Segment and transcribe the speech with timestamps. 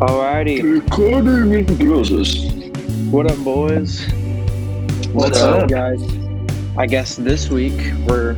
[0.00, 0.62] Alrighty.
[0.62, 2.44] Recording in process.
[3.10, 4.06] What up, boys?
[5.12, 5.68] What's So, up?
[5.68, 6.00] guys?
[6.76, 8.36] I guess this week we're,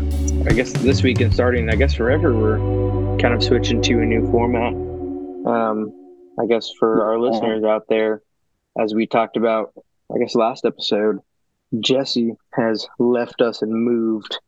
[0.48, 4.06] I guess this week and starting, I guess forever, we're kind of switching to a
[4.06, 4.72] new format.
[5.46, 5.92] Um,
[6.40, 8.22] I guess for our listeners out there,
[8.78, 9.74] as we talked about,
[10.14, 11.18] I guess last episode,
[11.80, 14.38] Jesse has left us and moved,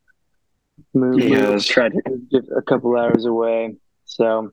[0.95, 1.67] moved, He has.
[1.67, 3.77] tried to a couple hours away.
[4.07, 4.53] So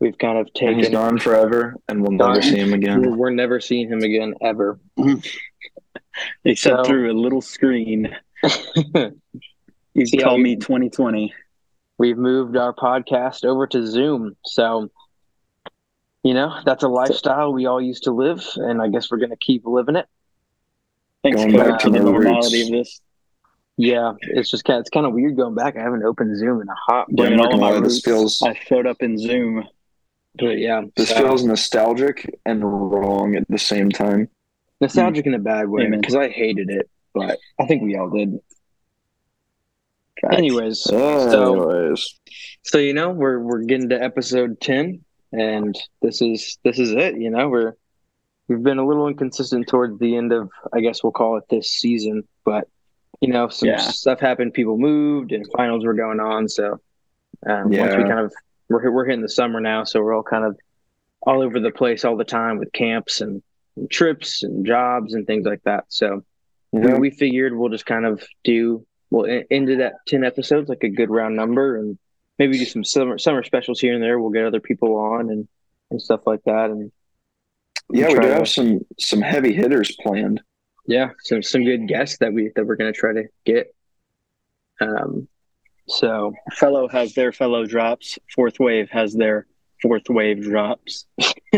[0.00, 0.78] we've kind of And taken.
[0.78, 3.16] he's gone forever, and we'll never see him again.
[3.16, 4.78] we're never seeing him again ever.
[6.44, 8.14] except So- through a little screen.
[9.94, 11.34] You See call me 2020.
[11.98, 14.36] we've moved our podcast over to Zoom.
[14.44, 14.90] So,
[16.22, 19.30] you know, that's a lifestyle we all used to live, and I guess we're going
[19.30, 20.06] to keep living it.
[21.24, 22.68] Thanks Going for back to the the normality roots.
[22.68, 23.00] of this.
[23.76, 25.76] Yeah, it's just kind of, it's kind of weird going back.
[25.76, 27.80] I haven't opened Zoom in a hot Yeah, I'm all not of gonna my lie,
[27.80, 28.04] this roots.
[28.04, 29.64] feels I showed up in Zoom.
[30.36, 34.28] But yeah, this so- feels nostalgic and wrong at the same time.
[34.80, 38.38] nostalgic in a bad way because I hated it, but I think we all did.
[40.32, 42.18] Anyways, so Anyways,
[42.62, 47.16] so you know we're we're getting to episode 10 and this is this is it
[47.20, 47.74] you know we're
[48.48, 51.70] we've been a little inconsistent towards the end of i guess we'll call it this
[51.70, 52.66] season but
[53.20, 53.76] you know some Yeah.
[53.76, 56.80] stuff happened people moved and finals were going on so
[57.46, 58.32] um, once we kind of
[58.68, 60.56] we're, we're hitting the summer now so we're all kind of
[61.22, 63.42] all over the place all the time with camps and,
[63.76, 65.84] and trips and jobs and things like that.
[65.88, 66.22] So
[66.70, 70.68] we, yeah, we figured we'll just kind of do we'll e- into that 10 episodes
[70.68, 71.98] like a good round number and
[72.38, 74.20] maybe do some summer summer specials here and there.
[74.20, 75.48] We'll get other people on and
[75.90, 76.92] and stuff like that and
[77.90, 80.40] yeah, we do to- have some some heavy hitters planned.
[80.86, 83.74] yeah some some good guests that we that we're going to try to get.
[84.80, 85.26] Um
[85.88, 88.18] so Fellow has their fellow drops.
[88.34, 89.46] Fourth wave has their
[89.82, 91.06] fourth wave drops.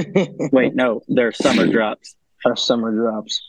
[0.53, 2.17] Wait, no, their summer drops.
[2.45, 3.41] our summer drops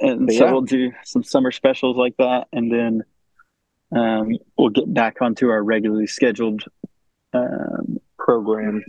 [0.00, 0.52] And But so yeah.
[0.52, 3.02] we'll do some summer specials like that, and then
[3.96, 6.62] um, we'll get back onto our regularly scheduled
[7.32, 8.84] um, program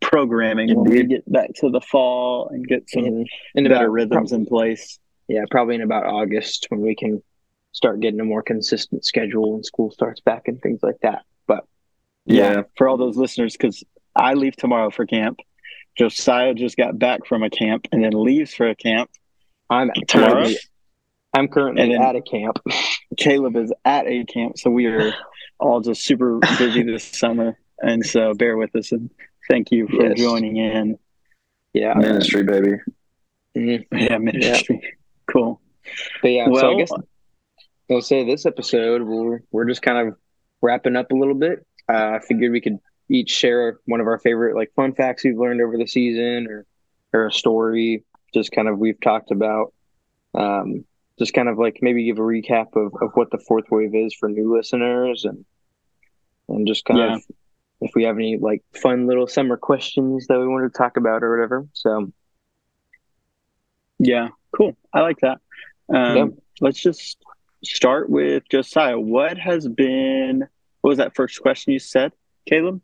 [0.00, 3.90] programming when we get back to the fall and get some in, in better about,
[3.92, 4.98] rhythms in place.
[5.28, 7.22] yeah probably in about august when we can
[7.72, 11.64] start getting a more consistent schedule when school starts back and things like that but
[12.26, 13.82] Yeah, for all those listeners because
[14.14, 15.38] I leave tomorrow for camp.
[15.96, 19.10] Josiah just got back from a camp and then leaves for a camp.
[19.70, 20.32] i'm Tomorrow?
[20.34, 20.56] currently
[21.34, 22.58] i'm currently And at a camp
[23.18, 25.12] Caleb is at a camp, so we are
[25.58, 27.58] all just super busy this summer.
[27.82, 29.10] And so bear with us and
[29.50, 30.18] thank you for Yes.
[30.18, 30.98] joining in.
[31.74, 32.74] yeah ministry baby.
[33.56, 33.84] Mhm.
[33.92, 34.80] Yeah, ministry.
[35.30, 35.60] Cool.
[36.22, 36.90] But yeah, so I Well- guess
[37.92, 40.16] I'll say this episode we're we're just kind of
[40.60, 41.66] wrapping up a little bit.
[41.88, 45.38] Uh, I figured we could each share one of our favorite like fun facts we've
[45.38, 46.66] learned over the season, or
[47.12, 49.72] or a story just kind of we've talked about.
[50.34, 50.84] Um,
[51.18, 54.14] just kind of like maybe give a recap of, of what the fourth wave is
[54.14, 55.44] for new listeners, and
[56.48, 57.16] and just kind Yeah.
[57.16, 57.22] of
[57.82, 61.22] if we have any like fun little summer questions that we want to talk about
[61.22, 61.66] or whatever.
[61.74, 62.12] So
[63.98, 64.76] Yeah, cool.
[64.92, 65.40] I like that.
[65.92, 66.38] Um.
[66.60, 67.18] Let's just
[67.64, 68.98] start with Josiah.
[68.98, 70.40] What has been,
[70.80, 72.12] what was that first question you said,
[72.48, 72.80] Caleb?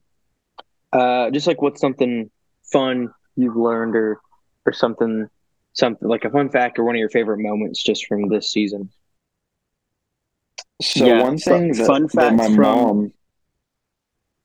[0.92, 2.30] Uh, just like what's something
[2.72, 4.20] fun you've learned, or
[4.66, 5.28] or something,
[5.72, 8.90] something like a fun fact, or one of your favorite moments just from this season.
[10.80, 13.12] So Yeah, one fu- thing that, fun that my from- mom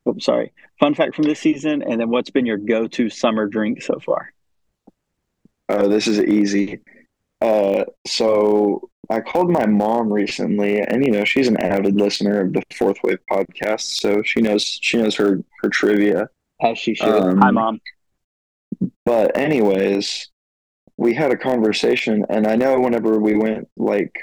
[0.05, 0.51] Oh, sorry.
[0.81, 4.33] Fun fact from this season, and then what's been your go-to summer drink so far?
[5.69, 6.79] Uh, this is easy.
[7.39, 12.53] Uh, so I called my mom recently, and you know she's an avid listener of
[12.53, 16.29] the Fourth Wave podcast, so she knows she knows her her trivia.
[16.61, 17.09] As she should.
[17.09, 17.81] Um, Hi, mom.
[19.05, 20.31] But anyways,
[20.97, 24.13] we had a conversation, and I know whenever we went like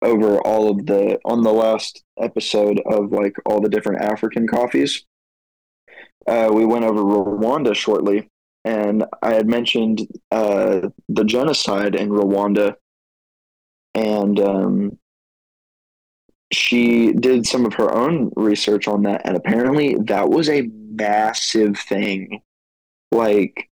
[0.00, 5.04] over all of the on the last episode of like all the different African coffees,
[6.26, 8.28] uh, we went over Rwanda shortly,
[8.64, 12.76] and I had mentioned uh, the genocide in Rwanda,
[13.94, 14.98] and um,
[16.52, 21.78] she did some of her own research on that, and apparently that was a massive
[21.78, 22.40] thing,
[23.12, 23.68] like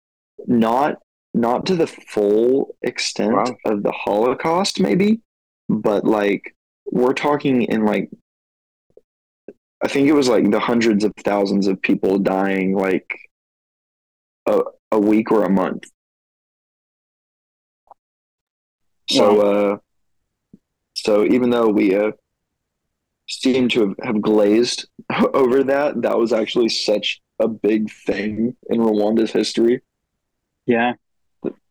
[0.47, 0.97] not
[1.33, 3.55] not to the full extent Wow.
[3.65, 5.21] of the Holocaust, maybe,
[5.69, 6.55] but like
[6.91, 8.09] we're talking in like
[9.83, 13.17] I think it was like the hundreds of thousands of people dying like
[14.47, 15.85] a a week or a month.
[19.09, 19.77] So uh
[21.03, 22.11] so even though we uh
[23.27, 24.87] seem to have, have glazed
[25.33, 29.81] over that, that was actually such a big thing in Rwanda's history.
[30.65, 30.93] Yeah.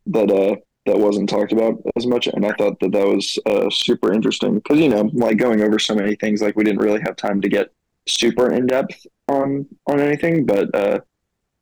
[0.07, 0.57] that uh
[0.87, 4.55] that wasn't talked about as much and i thought that that was uh, super interesting
[4.55, 7.41] because you know like going over so many things like we didn't really have time
[7.43, 7.69] to get
[8.09, 10.99] super in depth on on anything but uh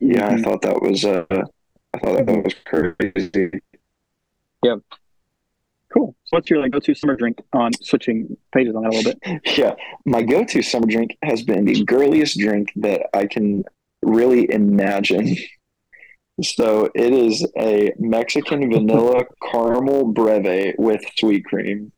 [0.00, 0.44] yeah i Mhm.
[0.44, 1.26] thought that was uh
[1.94, 3.50] i thought that was crazy
[5.92, 6.14] Cool.
[6.24, 9.40] So what's your like go-to summer drink on switching pages on that a little bit?
[9.58, 9.74] yeah
[10.04, 13.64] my go-to summer drink has been the girliest drink that i can
[14.02, 15.34] really imagine
[16.42, 21.90] so it is a mexican vanilla caramel breve with sweet cream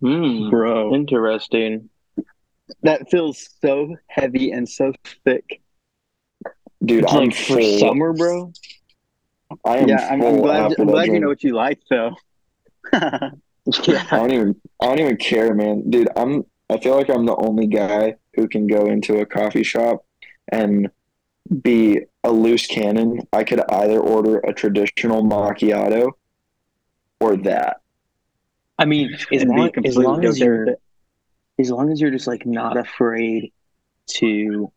[0.00, 0.48] Hmm.
[0.48, 0.94] Bro.
[0.94, 1.90] Interesting.
[2.82, 4.94] That feels so heavy and so
[5.26, 5.60] thick.
[6.82, 8.50] dude It's i'm like for summer, bro.
[9.66, 10.70] i am yeah, I'm, I'm glad.
[10.72, 12.16] after I'm glad you know what you like, though.
[12.92, 13.30] I
[14.10, 15.88] don't even I don't even care, man.
[15.90, 19.64] Dude, I'm I feel like I'm the only guy who can go into a coffee
[19.64, 20.04] shop
[20.50, 20.90] and
[21.62, 23.26] be a loose cannon.
[23.32, 26.12] I could either order a traditional macchiato
[27.18, 27.80] or that.
[28.78, 30.76] I mean, as long, as long as you're
[31.58, 33.52] as long as you're just like not afraid
[34.18, 34.72] to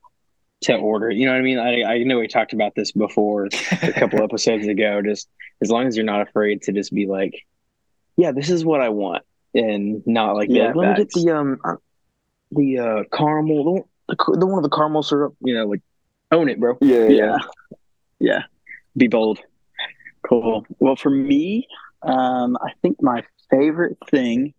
[0.63, 1.09] to order.
[1.09, 1.59] You know what I mean?
[1.59, 3.47] I I know we talked about this before
[3.81, 5.01] a couple episodes ago.
[5.01, 5.29] Just
[5.61, 7.33] as long as you're not afraid to just be like,
[8.17, 9.23] yeah, this is what I want,
[9.53, 11.75] and not like, Yeah, yeah, let me get the um uh,
[12.51, 15.35] the uh caramel, the, one- the one with the caramel syrup.
[15.41, 15.81] You know, like
[16.31, 16.77] own it, bro.
[16.81, 17.37] Yeah, yeah.
[18.19, 18.43] Yeah.
[18.95, 19.39] Be bold.
[20.27, 20.65] Cool.
[20.79, 21.67] Well for me
[22.05, 24.53] um i think my favorite thing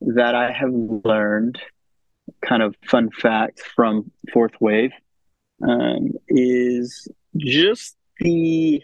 [0.00, 1.60] that i have learned
[2.44, 4.90] kind of fun fact from fourth wave
[5.62, 7.06] um, is
[7.36, 8.82] just the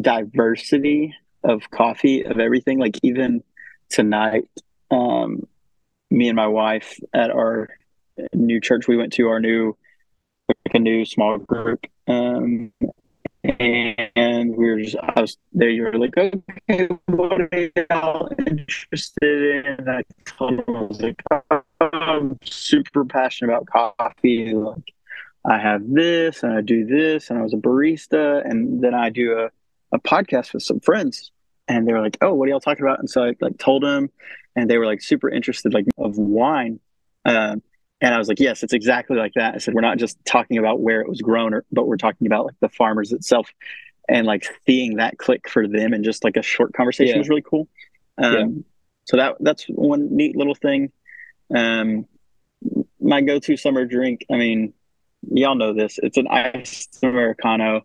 [0.00, 1.14] diversity
[1.46, 2.78] of coffee of everything.
[2.78, 3.42] Like even
[3.88, 4.48] tonight
[4.90, 5.46] um,
[6.10, 7.68] me and my wife at our
[8.32, 9.76] new church we went to our new
[10.48, 12.72] like a new small group um,
[13.44, 19.66] and we were just I was there you were like okay what are y'all interested
[19.66, 19.88] in?
[19.88, 21.22] I told them I was like
[21.80, 24.92] I'm super passionate about coffee like
[25.44, 29.10] I have this and I do this and I was a barista and then I
[29.10, 29.50] do a,
[29.92, 31.30] a podcast with some friends
[31.68, 33.82] and they were like oh what are y'all talking about and so I like told
[33.82, 34.10] them
[34.54, 36.80] and they were like super interested like of wine
[37.24, 37.62] um,
[38.00, 39.54] and I was like, yes, it's exactly like that.
[39.54, 42.26] I said, we're not just talking about where it was grown, or, but we're talking
[42.26, 43.50] about like the farmers itself.
[44.08, 47.18] And like seeing that click for them and just like a short conversation Yeah.
[47.18, 47.68] was really cool.
[48.18, 48.46] Um, Yeah.
[49.06, 50.92] So that that's one neat little thing.
[51.54, 52.06] Um,
[53.00, 54.24] my go-to summer drink.
[54.30, 54.74] I mean,
[55.28, 55.98] y'all know this.
[56.02, 57.84] It's an iced americano.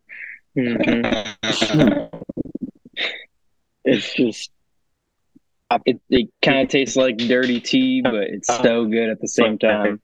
[0.55, 2.09] Mhm.
[3.83, 4.51] it's just
[5.85, 9.57] It it kind of tastes like dirty tea, but it's so good at the same
[9.57, 10.01] time.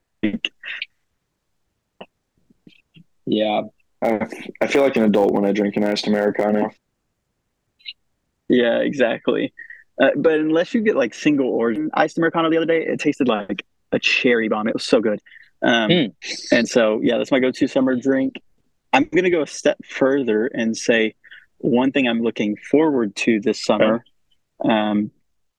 [3.26, 3.62] Yeah.
[4.00, 4.26] I,
[4.60, 6.70] I feel like an adult when I drink an iced americano.
[8.48, 9.52] Yeah, exactly.
[10.00, 13.28] Uh, but unless you get like single origin iced americano the other day, it tasted
[13.28, 14.68] like a cherry bomb.
[14.68, 15.20] It was so good.
[15.60, 16.14] Um, Mm.
[16.52, 18.40] And so, yeah, that's my go-to summer drink.
[18.92, 21.14] I'm gonna go a step further and say
[21.58, 24.04] one thing I'm looking forward to this summer
[24.64, 25.10] um,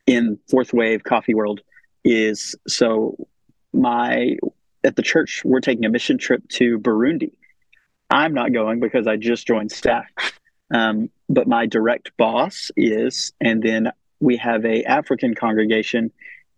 [0.08, 1.62] in fourth wave coffee world
[2.04, 3.28] is so
[3.74, 4.38] my
[4.84, 7.34] at the church we're taking a mission trip to Burundi.
[8.10, 10.08] I'm not going because I just joined staff.
[10.72, 16.12] Um, but my direct boss is, and then we have a African congregation,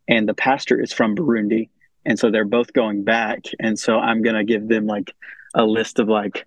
[0.08, 1.70] and the pastor is from Burundi,
[2.06, 5.14] and so they're both going back, and so I'm gonna give them like
[5.54, 6.46] a list of like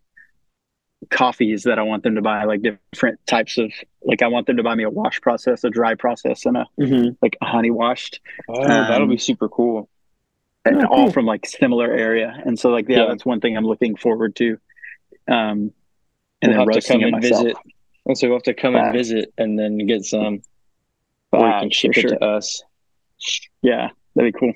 [1.11, 4.57] coffees that I want them to buy, like different types of like I want them
[4.59, 7.11] to buy me a wash process, a dry process, and a Mm-hmm.
[7.23, 9.89] like a honey washed, Oh, that'll Um, be super cool.
[10.65, 11.13] and Oh, all cool.
[11.13, 12.41] from like similar area.
[12.45, 13.07] And so like yeah, Yeah.
[13.09, 14.59] that's one thing I'm looking forward to.
[15.29, 15.73] Um,
[16.43, 17.43] and We'll then have to come and myself.
[17.45, 17.57] visit.
[18.07, 20.43] And so we'll have to come and visit and then get some,
[21.33, 22.11] or you can ship for it sure.
[22.19, 22.63] to us.
[23.63, 24.53] Yeah, that'd be cool.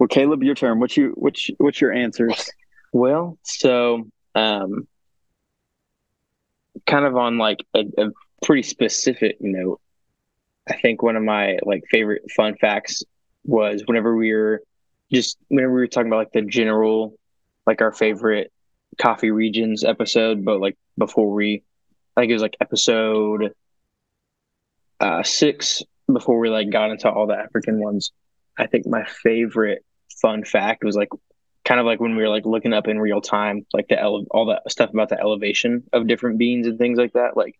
[0.00, 0.80] Well, Caleb, your turn.
[0.80, 2.50] What's you what's what's your answers?
[2.92, 4.88] Well, so um,
[6.86, 8.10] kind of on like a, a
[8.44, 9.80] pretty specific note,
[10.68, 13.02] I think one of my like favorite fun facts
[13.44, 14.62] was whenever we were
[15.12, 17.14] just whenever we were talking about like the general,
[17.66, 18.52] like our favorite
[18.98, 21.62] coffee regions episode, but like before we,
[22.16, 23.54] I think it was like episode
[25.00, 28.12] uh six before we like got into all the African ones.
[28.56, 29.84] I think my favorite
[30.20, 31.08] fun fact was like
[31.64, 34.26] kind of like when we were like looking up in real time, like the ele-
[34.30, 37.58] all that stuff about the elevation of different beans and things like that, like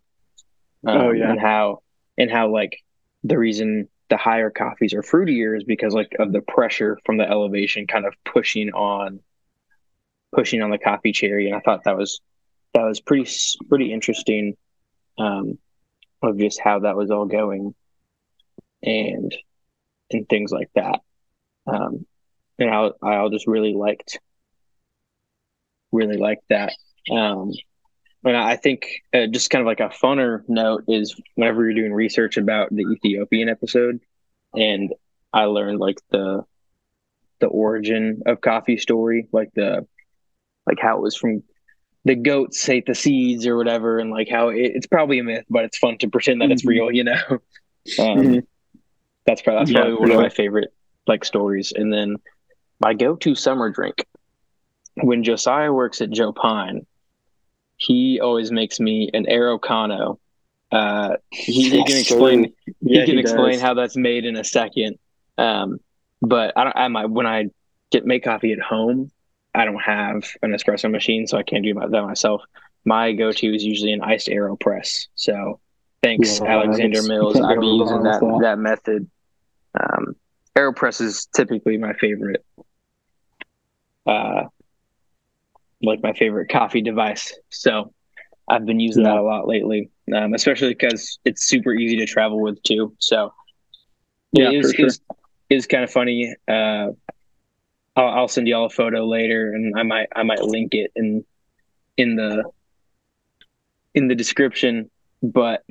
[0.87, 1.31] um, Oh, yeah.
[1.31, 1.83] and how
[2.19, 2.77] and how like
[3.23, 7.29] the reason the higher coffees are fruitier is because like of the pressure from the
[7.29, 9.21] elevation kind of pushing on
[10.35, 12.21] pushing on the coffee cherry, and I thought that was
[12.75, 13.27] that was pretty
[13.69, 14.57] pretty interesting
[15.17, 15.59] um,
[16.23, 17.75] of just how that was all going
[18.83, 19.35] and
[20.11, 21.01] and things like that.
[21.67, 22.05] Um,
[22.59, 24.19] and I I just really liked
[25.93, 26.73] really liked that.
[27.11, 27.53] Um,
[28.25, 31.93] and I think uh, just kind of like a funner note is whenever you're doing
[31.93, 34.01] research about the Ethiopian episode,
[34.55, 34.93] and
[35.33, 36.45] I learned like the
[37.41, 39.87] the origin of coffee story, like the
[40.67, 41.43] like how it was from
[42.07, 45.45] the goats ate the seeds or whatever, and like how it, it's probably a myth,
[45.51, 46.53] but it's fun to pretend that mm-hmm.
[46.53, 47.23] it's real, you know.
[47.99, 48.39] Um, mm-hmm.
[49.27, 50.17] That's probably that's probably yeah, one yeah.
[50.17, 50.73] of my favorite
[51.07, 51.73] like stories.
[51.75, 52.17] And then
[52.81, 54.05] my go-to summer drink
[54.97, 56.87] when Josiah works at Joe Pine,
[57.77, 60.19] he always makes me an Araucano.
[60.71, 62.53] Uh, he, he, can explain.
[62.81, 64.99] Yeah, he can he explain how that's made in a second.
[65.39, 65.79] Um,
[66.21, 66.77] but I don't.
[66.77, 67.47] I might when I
[67.91, 69.11] get make coffee at home,
[69.55, 72.43] I don't have an espresso machine, so I can't do that myself.
[72.85, 75.09] My go-to is usually an iced AeroPress.
[75.15, 75.59] So
[76.03, 77.41] thanks, yeah, Alexander Mills.
[77.41, 79.11] I've been using that, that, that method.
[79.79, 80.17] Um,
[80.57, 82.45] AeroPress is typically my favorite,
[84.07, 84.45] uh,
[85.83, 87.35] like my favorite coffee device.
[87.51, 87.93] So
[88.49, 89.13] I've been using yeah.
[89.13, 92.95] that a lot lately, um, especially because it's super easy to travel with too.
[92.99, 93.33] So
[94.33, 94.87] yeah, it is, sure.
[94.87, 95.01] is,
[95.51, 96.35] is kind of funny.
[96.47, 96.89] Uh,
[97.97, 101.25] I'll, I'll send y'all a photo later, and I might I might link it in
[101.97, 102.45] in the
[103.95, 104.91] in the description.
[105.23, 105.65] But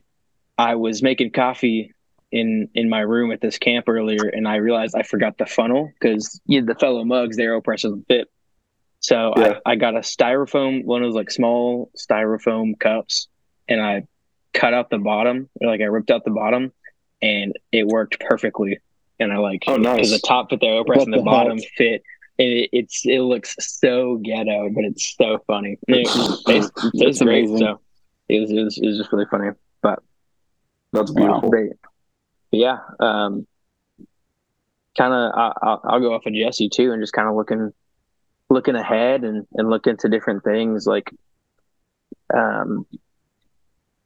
[0.57, 1.92] I was making coffee
[2.33, 5.91] in in my room at this camp earlier, and I realized I forgot the funnel
[5.93, 8.29] because you know, the fellow mugs, the AeroPress doesn't fit.
[8.99, 9.59] So yeah.
[9.65, 13.27] I, I got a styrofoam, one of those like small styrofoam cups,
[13.69, 14.07] and I
[14.53, 16.71] cut out the bottom, like I ripped out the bottom,
[17.21, 18.79] and it worked perfectly.
[19.19, 22.03] And I like, oh nice, the top fit the AeroPress and the, the bottom fit
[22.37, 25.77] it, it's it looks so ghetto, but it's so funny.
[25.87, 26.07] It,
[26.47, 27.47] it, it tastes great.
[27.47, 27.79] So
[28.27, 29.51] it was, it was, it was just really funny.
[29.81, 30.01] But
[30.91, 31.51] that's beautiful.
[31.51, 31.92] But
[32.57, 33.47] yeah, um,
[34.97, 37.71] kind of I'll, I'll go off of Jesse too, and just kind of looking
[38.49, 40.85] looking ahead and and look into different things.
[40.85, 41.11] Like,
[42.33, 42.85] um,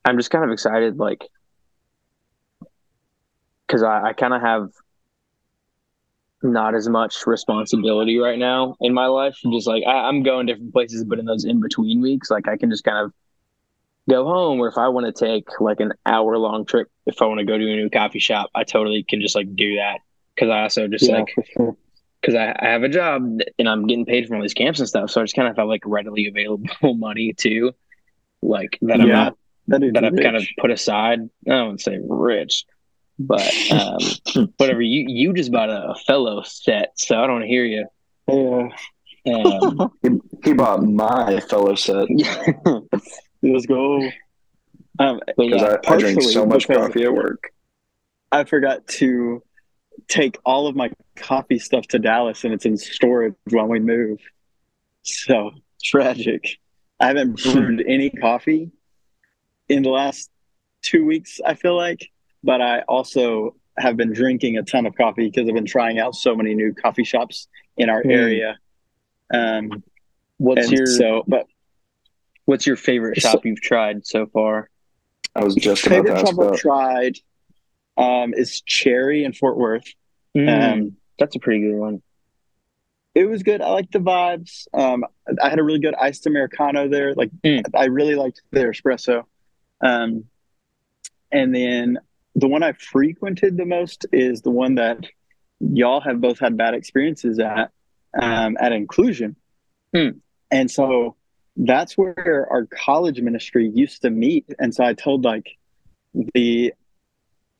[0.05, 1.25] I'm just kind of excited, like,
[3.67, 4.69] because I, I kind of have
[6.41, 9.37] not as much responsibility right now in my life.
[9.51, 12.57] Just like I, am going different places, but in those in between weeks, like I
[12.57, 13.13] can just kind of
[14.09, 14.59] go home.
[14.59, 17.45] Or if I want to take like an hour long trip, if I want to
[17.45, 19.99] go to a new coffee shop, I totally can just like do that.
[20.37, 21.75] Cause I also just yeah, like, sure.
[22.23, 24.87] cause I, I have a job and I'm getting paid from all these camps and
[24.87, 25.09] stuff.
[25.09, 27.73] So I just kind of have like readily available money too.
[28.43, 29.37] Like that I'm not,
[29.67, 31.21] that, that I've kind of put aside.
[31.47, 32.65] I don't say rich,
[33.19, 34.81] but um, whatever.
[34.81, 37.87] You you just bought a, fellow set, so I don't hear you.
[38.27, 38.69] Yeah.
[39.33, 40.09] Um, he,
[40.43, 42.07] he, bought my fellow set.
[43.53, 44.01] Let's go.
[44.99, 47.51] Um, because yeah, I, I drink so much coffee at work.
[48.31, 49.43] I forgot to
[50.07, 54.19] take all of my coffee stuff to Dallas, and it's in storage when we move.
[55.03, 55.51] So
[55.83, 56.57] tragic.
[56.99, 58.71] I haven't brewed any coffee
[59.69, 60.29] in the last
[60.81, 61.39] two weeks.
[61.45, 62.09] I feel like
[62.43, 66.15] but I also have been drinking a ton of coffee because I've been trying out
[66.15, 68.11] so many new coffee shops in our mm.
[68.11, 68.57] area.
[69.33, 69.83] Um,
[70.37, 71.23] what's your so?
[71.27, 71.45] But
[72.47, 74.69] what's your favorite shop so, you've tried so far?
[75.35, 77.17] I was just about favorite shop I've tried
[77.97, 79.85] um, is Cherry in Fort Worth.
[80.35, 82.01] Mm, um, that's a pretty good one.
[83.13, 83.61] It was good.
[83.61, 84.67] I liked the vibes.
[84.73, 85.03] Um,
[85.41, 87.13] I had a really good iced americano there.
[87.13, 87.63] Like mm.
[87.75, 89.23] I really liked their espresso.
[89.81, 90.25] Um,
[91.31, 91.99] and then
[92.35, 95.05] the one I frequented the most is the one that
[95.59, 97.71] y'all have both had bad experiences at
[98.19, 99.35] um, at inclusion.
[99.93, 100.19] Hmm.
[100.49, 101.16] And so
[101.57, 104.45] that's where our college ministry used to meet.
[104.59, 105.57] And so I told like
[106.33, 106.73] the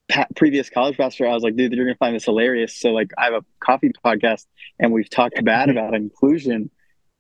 [0.08, 2.76] pa- previous college pastor, I was like, dude, you're going to find this hilarious.
[2.76, 4.46] So like I have a coffee podcast
[4.80, 6.70] and we've talked bad about inclusion.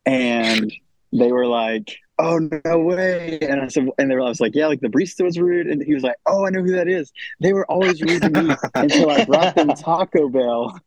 [0.06, 0.72] And
[1.12, 4.56] they were like, oh no way and i said and they were, i was like
[4.56, 6.88] yeah like the barista was rude and he was like oh i know who that
[6.88, 10.80] is they were always rude to me until i brought them taco bell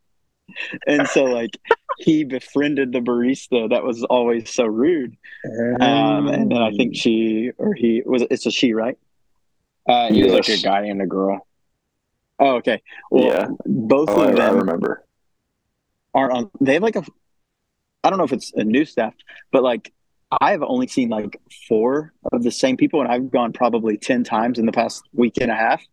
[0.87, 1.57] and so like
[2.01, 5.17] he befriended the barista that was always so rude
[5.81, 8.99] um, and then i think she or he was it's a she right
[9.89, 10.33] uh he yes.
[10.33, 11.47] was like a guy and a girl
[12.39, 15.05] oh okay well yeah both oh, of them I remember
[16.15, 17.05] are on they have like a
[18.03, 19.15] i don't know if it's a new staff
[19.53, 19.93] but like
[20.31, 24.59] I've only seen like four of the same people, and I've gone probably 10 times
[24.59, 25.85] in the past week and a half.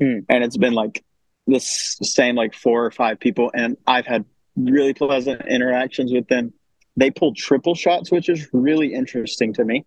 [0.00, 0.20] Hmm.
[0.28, 1.04] And it's been like
[1.46, 3.50] the same, like four or five people.
[3.54, 4.24] And I've had
[4.56, 6.52] really pleasant interactions with them.
[6.96, 9.84] They pulled triple shots, which is really interesting to me.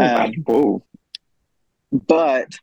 [0.00, 0.84] Um, Whoa.
[1.92, 2.58] but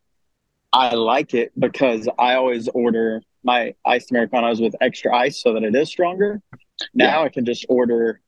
[0.73, 5.63] I like it because I always order my iced Americanos with extra ice so that
[5.63, 6.41] it is stronger.
[6.93, 8.19] Now I can just order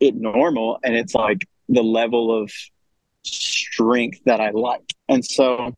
[0.00, 2.52] it normal and it's like the level of
[3.22, 4.92] strength that I like.
[5.08, 5.74] And so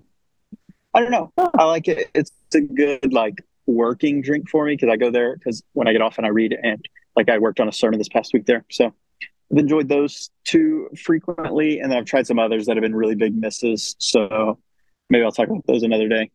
[0.94, 1.32] I don't know.
[1.36, 2.10] I like it.
[2.14, 5.92] It's a good like working drink for me because I go there because when I
[5.92, 6.84] get off and I read and
[7.14, 8.64] like I worked on a sermon this past week there.
[8.70, 13.14] So I've enjoyed those two frequently, and I've tried some others that have been really
[13.14, 13.94] big misses.
[13.98, 14.58] So
[15.10, 16.30] maybe I'll talk about those another day.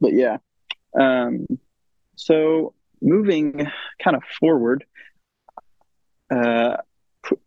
[0.00, 0.38] But yeah,
[0.98, 1.46] um,
[2.16, 3.66] so moving
[4.02, 4.84] kind of forward,
[6.30, 6.78] uh,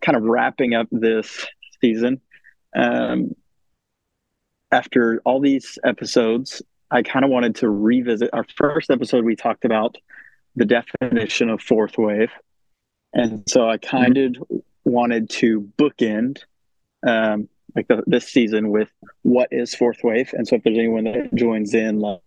[0.01, 1.45] kind of wrapping up this
[1.81, 2.21] season.
[2.75, 3.31] Um,
[4.71, 9.25] after all these episodes, I kind of wanted to revisit our first episode.
[9.25, 9.97] We talked about
[10.55, 12.31] the definition of fourth wave.
[13.13, 14.35] And so I kind of
[14.83, 16.39] wanted to bookend
[17.05, 18.89] um, like the, this season with
[19.23, 20.33] what is fourth wave.
[20.33, 22.21] And so if there's anyone that joins in, like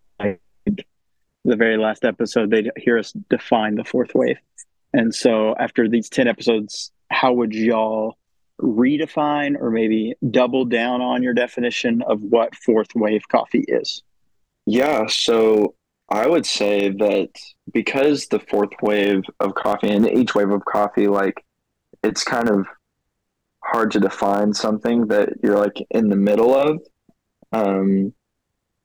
[1.45, 4.39] the very last episode, they'd hear us define the fourth wave.
[4.93, 8.17] And so after these 10 episodes, how would y'all
[8.61, 14.03] redefine or maybe double down on your definition of what fourth wave coffee is?
[14.67, 15.75] Yeah, so
[16.09, 17.31] I would say that
[17.73, 21.45] because the fourth wave of coffee and each wave of coffee, like
[22.03, 22.67] it's kind of
[23.63, 26.81] hard to define something that you're like in the middle of.
[27.53, 28.15] Um,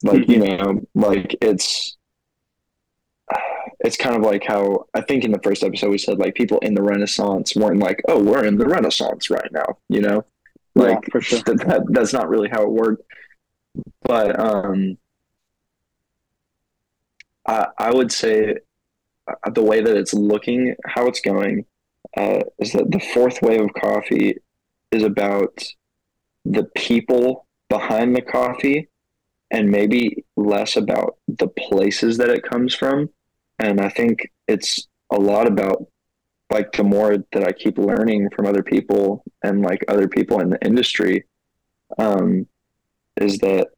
[0.03, 1.97] like you know, like it's
[3.79, 6.59] it's kind of like how I think in the first episode we said like people
[6.59, 10.25] in the Renaissance weren't like, oh, we're in the Renaissance right now, you know,
[10.75, 11.41] like Yeah, for sure.
[11.45, 13.03] that, that, that's not really how it worked.
[14.03, 14.97] But um,
[17.47, 18.57] I I would say
[19.27, 21.65] uh, the way that it's looking, how it's going,
[22.17, 24.37] uh, is that the fourth wave of coffee
[24.91, 25.63] is about
[26.45, 28.89] the people behind the coffee
[29.49, 33.09] and maybe less about the places that it comes from.
[33.59, 35.87] And I think it's a lot about
[36.49, 40.49] like the more that I keep learning from other people and like other people in
[40.49, 41.25] the industry,
[41.97, 42.47] um,
[43.17, 43.69] is that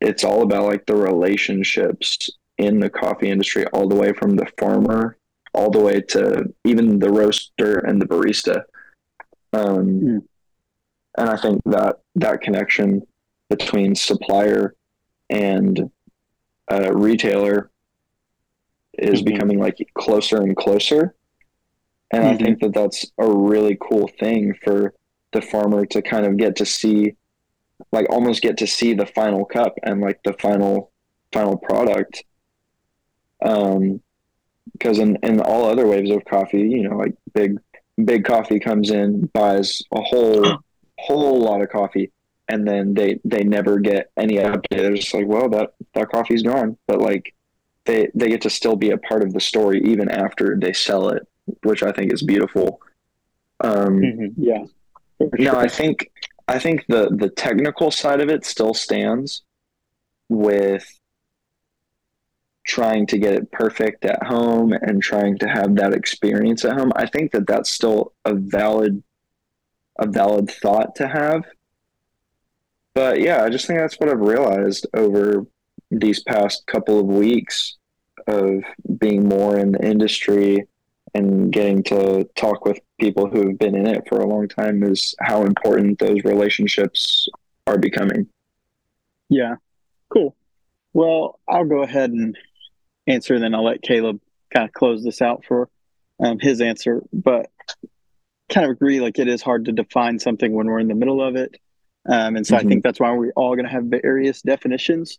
[0.00, 4.46] it's all about like the relationships in the coffee industry, all the way from the
[4.58, 5.16] farmer,
[5.52, 8.62] all the way to even the roaster and the barista.
[9.52, 10.22] Um, Mm.
[11.16, 13.02] And I think that that connection
[13.48, 14.74] between supplier
[15.30, 15.90] and
[16.70, 17.70] uh, retailer
[18.98, 19.26] is Mhm.
[19.26, 21.14] becoming like closer and closer.
[22.10, 22.44] And I Mhm.
[22.44, 24.94] think that that's a really cool thing for
[25.32, 27.16] the farmer to kind of get to see,
[27.92, 30.92] like almost get to see the final cup and like the final
[31.32, 32.24] final product.
[33.44, 34.00] Um,
[34.72, 37.58] because in, in all other waves of coffee, you know, like big
[38.04, 40.62] big coffee comes in, buys a whole
[40.98, 42.12] whole lot of coffee,
[42.48, 44.64] and then they they never get any update.
[44.70, 47.34] They're just like, well, that that coffee's gone, but like
[47.86, 51.08] they they get to still be a part of the story even after they sell
[51.10, 51.26] it,
[51.62, 52.80] which I think is beautiful.
[53.60, 54.02] Um,
[54.36, 54.64] Yeah.
[55.18, 55.56] For no, sure.
[55.56, 56.10] I think
[56.48, 59.42] I think the the technical side of it still stands
[60.28, 60.86] with
[62.66, 66.92] trying to get it perfect at home and trying to have that experience at home.
[66.96, 69.02] I think that that's still a valid
[69.98, 71.44] a valid thought to have.
[72.94, 75.46] But yeah, I just think that's what I've realized over
[75.90, 77.76] these past couple of weeks
[78.26, 78.62] of
[78.98, 80.66] being more in the industry
[81.14, 84.82] and getting to talk with people who have been in it for a long time
[84.82, 87.28] is how important those relationships
[87.66, 88.28] are becoming.
[89.28, 89.56] Yeah.
[90.08, 90.34] Cool.
[90.92, 92.36] Well, I'll go ahead and
[93.06, 94.20] answer, then I'll let Caleb
[94.52, 95.68] kind of close this out for
[96.20, 97.02] um, his answer.
[97.12, 97.50] But
[98.48, 101.22] kind of agree, like it is hard to define something when we're in the middle
[101.22, 101.60] of it.
[102.06, 102.68] Um, and so I Mhm.
[102.68, 105.18] think that's why we're all going to have various definitions.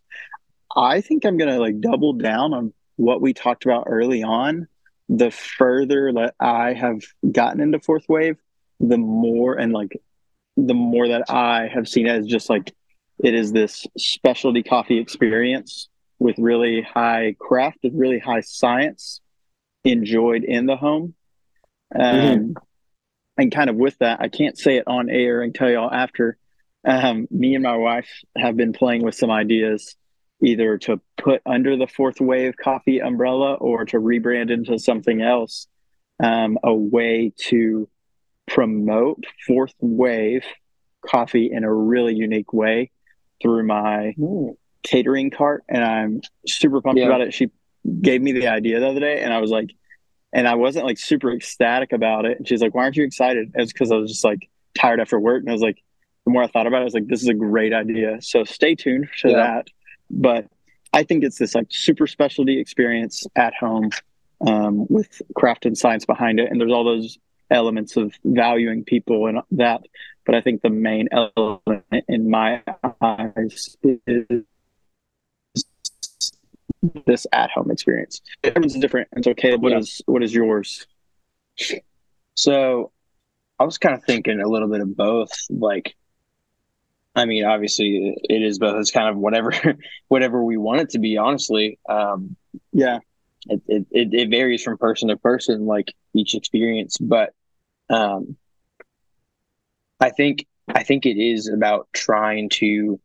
[0.76, 4.68] I think I'm going to like double down on what we talked about early on.
[5.10, 8.38] The further that I have gotten into fourth wave,
[8.80, 10.00] the more and like
[10.58, 12.74] the more that I have seen it as just like
[13.24, 19.22] it is this specialty coffee experience with really high craft, with really high science
[19.84, 21.14] enjoyed in the home.
[21.94, 22.56] Um,
[23.38, 26.38] And kind of with that, I can't say it on air and tell y'all after.
[26.86, 29.96] Um, me and my wife have been playing with some ideas
[30.44, 35.68] either to put under the fourth wave coffee umbrella or to rebrand into something else.
[36.24, 37.90] Um, a way to
[38.48, 40.44] promote fourth wave
[41.06, 42.92] coffee in a really unique way
[43.42, 44.14] through my
[44.84, 47.08] catering cart and I'm super pumped Yeah.
[47.08, 47.34] about it.
[47.34, 47.50] She
[48.02, 49.72] gave me the idea the other day and I was like,
[50.32, 52.38] and I wasn't like super ecstatic about it.
[52.38, 55.18] And she's like, "Why aren't you excited?" It's because I was just like tired after
[55.20, 55.82] work, and I was like,
[56.26, 58.44] the more I thought about it, I was like, "This is a great idea." So
[58.44, 59.36] stay tuned to yeah.
[59.36, 59.68] that.
[60.10, 60.48] But
[60.94, 63.90] I think it's this like super specialty experience at home
[64.46, 67.18] um, with craft and science behind it, and there's all those
[67.52, 69.82] elements of valuing people and that.
[70.26, 72.64] But I think the main element in my
[73.02, 74.44] eyes is
[77.06, 78.22] this at home experience.
[78.44, 79.10] Everyone's different.
[79.12, 79.80] And so Caleb, what yeah.
[79.80, 80.88] is what is yours?
[82.36, 82.92] So
[83.60, 85.32] I was kind of thinking a little bit of both.
[85.50, 85.96] Like
[87.16, 88.76] I mean, obviously it is both.
[88.78, 89.52] It's kind of whatever
[90.08, 91.80] whatever we want it to be, honestly.
[91.88, 92.36] Um
[92.72, 93.00] yeah.
[93.48, 96.98] It, it, it, it varies from person to person, like each experience.
[96.98, 97.34] But
[97.90, 98.38] um
[100.00, 103.00] I think I think it is about trying to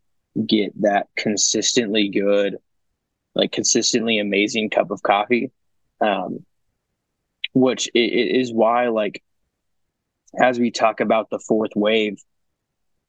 [0.46, 2.56] get that consistently good
[3.34, 5.50] like consistently amazing cup of coffee
[6.00, 6.44] um,
[7.52, 9.22] which it is why like
[10.40, 12.18] as we talk about the fourth wave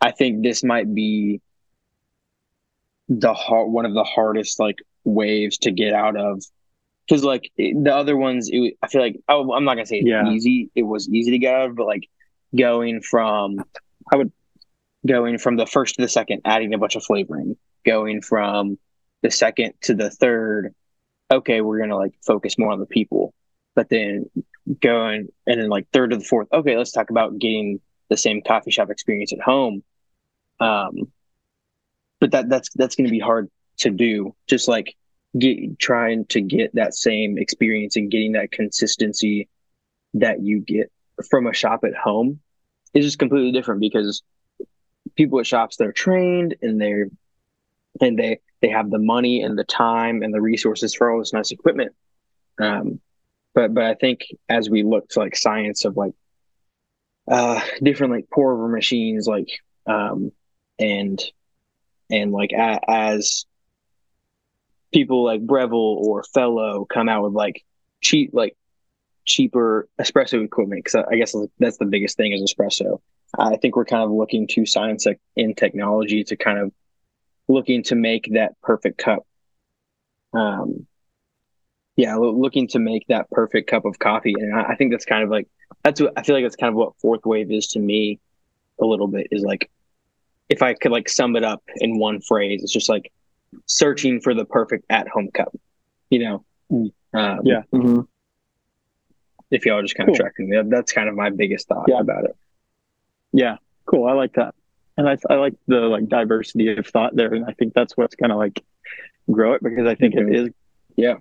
[0.01, 1.41] i think this might be
[3.09, 6.43] the hard one of the hardest like waves to get out of
[7.07, 10.07] because like the other ones it, i feel like oh i'm not gonna say it's
[10.07, 10.29] yeah.
[10.29, 12.07] easy it was easy to get out of but like
[12.55, 13.63] going from
[14.11, 14.31] i would
[15.07, 18.77] going from the first to the second adding a bunch of flavoring going from
[19.21, 20.73] the second to the third,
[21.31, 23.33] okay, we're gonna like focus more on the people.
[23.75, 24.29] But then
[24.79, 28.41] going and then like third to the fourth, okay, let's talk about getting the same
[28.41, 29.83] coffee shop experience at home.
[30.61, 31.11] Um,
[32.19, 34.35] but that that's that's gonna be hard to do.
[34.47, 34.95] Just like
[35.37, 39.49] get trying to get that same experience and getting that consistency
[40.13, 40.91] that you get
[41.29, 42.39] from a shop at home
[42.93, 44.21] is just completely different because
[45.15, 47.07] people at shops they're trained and they're
[47.99, 51.33] and they they have the money and the time and the resources for all this
[51.33, 51.93] nice equipment.
[52.59, 52.99] Um,
[53.53, 56.13] but but I think as we look to like science of like
[57.29, 59.49] uh, different like pour over machines, like
[59.87, 60.31] um,
[60.81, 61.23] and
[62.09, 63.45] and like a, as
[64.91, 67.63] people like Breville or Fellow come out with like
[68.01, 68.57] cheap like
[69.25, 72.99] cheaper espresso equipment because I, I guess that's the biggest thing is espresso.
[73.37, 75.05] I think we're kind of looking to science
[75.37, 76.73] and technology to kind of
[77.47, 79.25] looking to make that perfect cup.
[80.33, 80.85] Um,
[81.95, 85.23] yeah, looking to make that perfect cup of coffee, and I, I think that's kind
[85.23, 85.47] of like
[85.83, 88.19] that's what I feel like that's kind of what fourth wave is to me.
[88.81, 89.69] A little bit is like
[90.51, 93.11] if I could like sum it up in one phrase, it's just like
[93.65, 95.55] searching for the perfect at home cup.
[96.09, 96.91] You know, mm.
[97.13, 97.63] um, yeah.
[97.73, 98.01] Mm-hmm.
[99.49, 100.15] If y'all are just kind cool.
[100.15, 101.99] of tracking me, that's kind of my biggest thought yeah.
[101.99, 102.35] about it.
[103.33, 104.07] Yeah, cool.
[104.07, 104.55] I like that
[104.97, 108.15] and I, I like the like diversity of thought there, and I think that's what's
[108.15, 108.63] gonna like
[109.29, 110.33] grow it because I think mm-hmm.
[110.33, 110.49] it is,
[110.95, 111.15] yeah,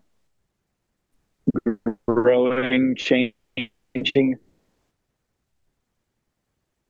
[2.07, 4.38] growing, changing.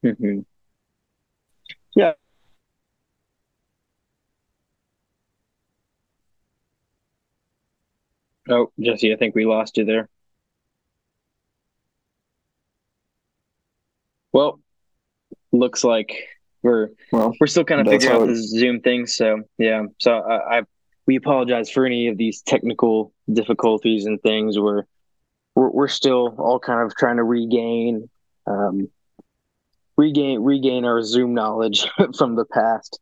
[0.04, 0.40] Mm-hmm.
[1.94, 2.12] Yeah.
[8.50, 10.08] Oh, Jesse, I think we lost you there.
[14.32, 14.60] Well,
[15.52, 16.12] looks like
[16.62, 19.06] we're well, we're still kind of figuring out the Zoom thing.
[19.06, 20.62] So yeah, so I, I,
[21.06, 24.58] we apologize for any of these technical difficulties and things.
[24.58, 24.84] We're
[25.54, 28.08] we're, we're still all kind of trying to regain
[28.46, 28.88] um,
[29.96, 31.86] regain regain our Zoom knowledge
[32.16, 33.00] from the past.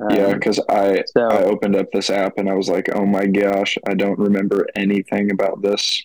[0.00, 3.04] Um, yeah, because I so, I opened up this app and I was like, oh
[3.04, 6.02] my gosh, I don't remember anything about this.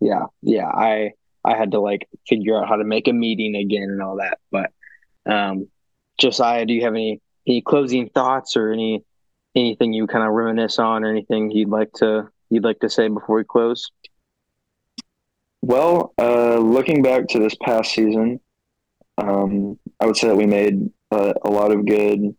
[0.00, 1.12] Yeah, yeah, I
[1.44, 4.38] I had to like figure out how to make a meeting again and all that,
[4.50, 4.72] but
[5.24, 5.68] um,
[6.18, 9.04] Josiah, do you have any any closing thoughts or any
[9.54, 13.08] anything you kind of reminisce on or anything you'd like to you'd like to say
[13.08, 13.90] before we close?
[15.62, 18.40] Well, uh, looking back to this past season,
[19.18, 22.34] um, I would say that we made uh, a lot of good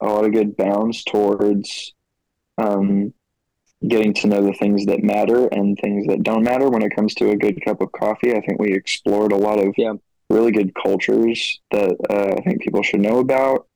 [0.00, 1.94] a lot of good bounds towards
[2.58, 3.14] um,
[3.86, 7.14] getting to know the things that matter and things that don't matter when it comes
[7.14, 8.34] to a good cup of coffee.
[8.34, 9.94] I think we explored a lot of yeah
[10.30, 13.66] really good cultures that uh, I think people should know about.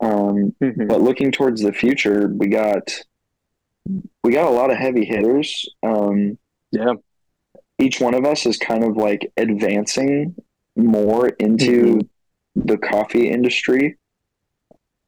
[0.00, 0.86] Um, mm-hmm.
[0.86, 2.90] But looking towards the future, we got
[4.22, 5.68] we got a lot of heavy hitters.
[5.82, 6.38] Um,
[6.70, 6.94] yeah,
[7.78, 10.34] each one of us is kind of like advancing
[10.76, 12.00] more into mm-hmm.
[12.54, 13.98] The coffee industry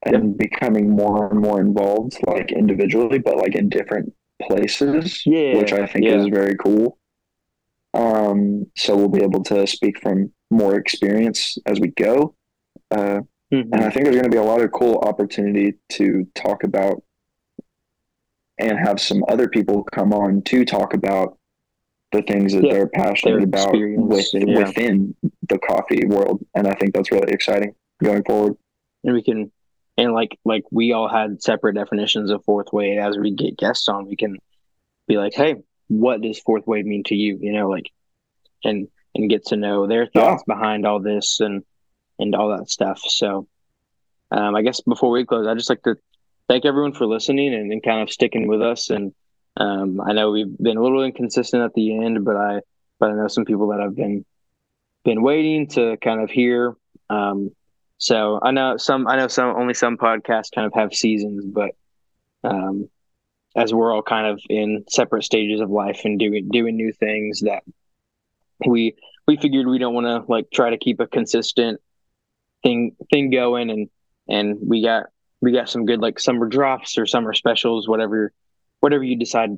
[0.03, 5.23] and becoming more and more involved, like individually, but like in different places.
[5.25, 6.19] Yeah, which I think yeah.
[6.19, 6.97] is very cool.
[7.93, 12.35] Um, so we'll be able to speak from more experience as we go.
[12.91, 13.73] Uh, mm-hmm.
[13.73, 17.01] And I think there's going to be a lot of cool opportunity to talk about
[18.59, 21.37] and have some other people come on to talk about
[22.11, 24.57] the things that Yeah, they're passionate about with, yeah.
[24.57, 25.15] within
[25.49, 26.45] the coffee world.
[26.55, 28.55] And I think that's really exciting going forward.
[29.03, 29.51] and we can
[29.97, 33.87] and like like we all had separate definitions of fourth wave as we get guests
[33.87, 34.37] on we can
[35.07, 35.55] be like hey
[35.87, 37.89] what does fourth wave mean to you you know like
[38.63, 41.63] and and get to know their thoughts behind all this and
[42.19, 43.47] and all that stuff so
[44.31, 45.95] um i guess before we close i'd just like to
[46.49, 49.13] thank everyone for listening and, and kind of sticking with us and
[49.57, 52.59] um i know we've been a little inconsistent at the end but i
[52.99, 54.25] but i know some people that have been
[55.05, 56.75] been waiting to kind of hear
[57.09, 57.51] um
[57.97, 61.71] so I know some I know some only some podcasts kind of have seasons, but
[62.43, 62.89] um,
[63.55, 67.41] as we're all kind of in separate stages of life and doing doing new things
[67.41, 67.63] that
[68.65, 68.95] we
[69.27, 71.79] we figured we don't want to like try to keep a consistent
[72.63, 73.89] thing thing going and
[74.27, 75.05] and we got
[75.41, 78.33] we got some good like summer drops or summer specials whatever
[78.81, 79.51] whatever you decide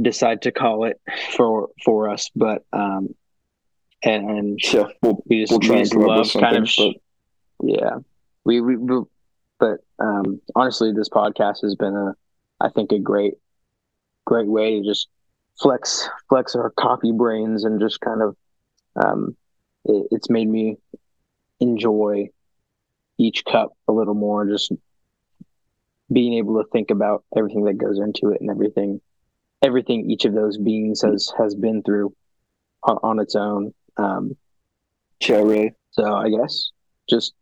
[0.00, 1.00] decide to call it
[1.32, 3.14] for for us but um
[4.02, 6.80] and, Yeah, we'll, we just, we'll try we just come love kind of sh-
[7.62, 7.98] yeah.
[8.44, 9.02] We, we we
[9.60, 12.14] but um honestly this podcast has been a
[12.60, 13.34] i think a great
[14.24, 15.08] great way to just
[15.60, 18.36] flex flex our coffee brains and just kind of
[18.96, 19.36] um
[19.84, 20.78] it, it's made me
[21.60, 22.28] enjoy
[23.18, 24.72] each cup a little more just
[26.12, 29.00] being able to think about everything that goes into it and everything
[29.62, 32.14] everything each of those beans has has been through
[32.82, 34.36] on, on its own um
[35.28, 36.70] yeah, so I guess
[37.08, 37.34] just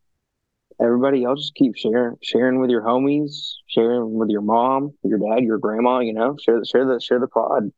[0.80, 5.44] everybody, y'all just keep sharing, sharing with your homies, sharing with your mom, your dad,
[5.44, 6.00] your grandma.
[6.00, 7.72] You know, share share the share the pod.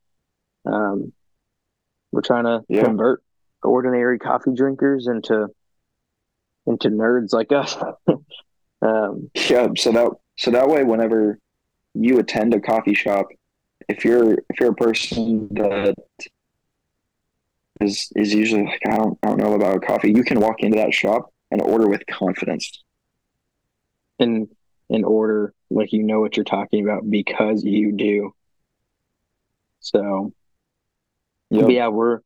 [0.65, 1.13] Um,
[2.11, 2.85] we're trying to Yeah.
[2.85, 3.23] convert
[3.63, 5.47] ordinary coffee drinkers into
[6.65, 7.75] into nerds like us.
[8.81, 11.39] um, Yeah, so that so that way, whenever
[11.93, 13.27] you attend a coffee shop,
[13.87, 15.95] if you're if you're a person that
[17.81, 20.77] is is usually like I don't I don't know about coffee, you can walk into
[20.77, 22.83] that shop and order with confidence.
[24.19, 24.47] in
[24.89, 28.33] in order, like you know what you're talking about because you do.
[29.79, 30.33] So
[31.49, 31.69] Yep.
[31.69, 32.21] Yeah, we're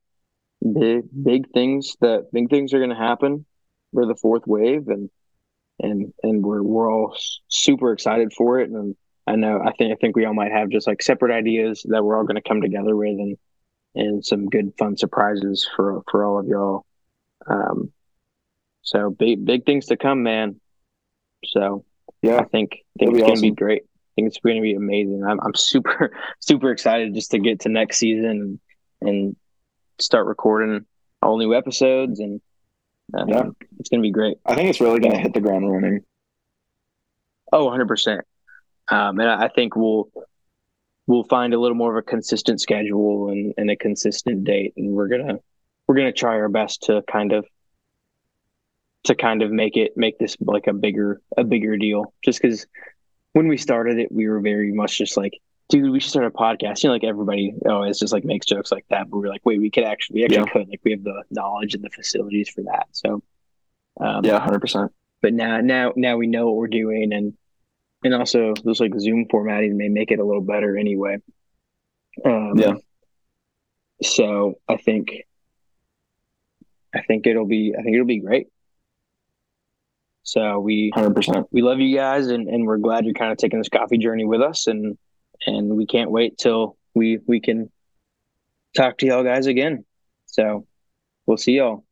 [0.62, 3.46] big big things that big things are going to happen.
[3.92, 5.10] We're the fourth wave, and
[5.80, 8.70] and and we're we're all super excited for it.
[8.70, 8.96] And
[9.28, 12.04] I know I think I think we all might have just like separate ideas that
[12.04, 13.38] we're all going to come together with, and
[13.96, 16.86] and some good fun surprises for for all of y'all.
[17.48, 17.92] Um,
[18.82, 20.60] so big big things to come, man.
[21.46, 21.86] So
[22.22, 23.84] Yeah, I think I think It'll it's going to be great.
[23.84, 25.24] I think it's going to be amazing.
[25.28, 28.60] I'm I'm super super excited just to get to next season
[29.02, 29.36] and, and
[30.00, 30.86] start recording
[31.22, 32.42] all new episodes and
[33.14, 33.44] um, Yeah.
[33.80, 34.38] it's going to be great.
[34.46, 36.04] I think it's really going to hit the ground running.
[37.54, 38.22] Oh, 100%.
[38.90, 40.10] Um, and I think we'll
[41.08, 44.92] we'll find a little more of a consistent schedule and, and a consistent date and
[44.92, 45.40] we're going to
[45.88, 47.46] we're to try our best to kind of
[49.04, 52.66] to kind of make it make this like a bigger a bigger deal just cuz
[53.34, 55.34] when we started it we were very much just like
[55.70, 58.72] dude we should start a podcast you know like everybody always just like makes jokes
[58.72, 60.52] like that but we are like wait we could actually we actually Yeah.
[60.54, 63.22] could like we have the knowledge and the facilities for that so
[64.00, 64.92] um, Yeah, hundred percent.
[65.22, 67.34] but now now now we know what we're doing and
[68.04, 71.18] and also those like zoom formatting may make it a little better anyway
[72.26, 72.76] um Yeah.
[74.04, 75.10] so i think
[76.94, 78.48] i think it'll be i think it'll be great
[80.24, 81.48] so we Hundred percent.
[81.52, 84.26] we love you guys and, and we're glad you're kind of taking this coffee journey
[84.26, 84.98] with us and
[85.46, 87.70] and we can't wait till we we can
[88.76, 89.86] talk to y'all guys again
[90.26, 90.66] so
[91.26, 91.84] we'll see y'all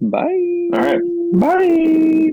[0.00, 0.20] bye
[0.72, 1.00] All right.
[1.34, 2.32] Bye.